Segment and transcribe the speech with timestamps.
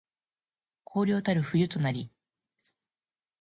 [0.83, 2.09] 荒涼たる冬となり